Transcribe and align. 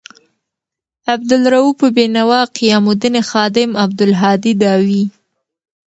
عبدا 1.11 1.37
لروؤف 1.43 1.79
بینوا، 1.95 2.41
قیام 2.57 2.85
الدین 2.93 3.15
خادم، 3.29 3.69
عبدالهادي 3.83 4.53
داوي 4.63 5.03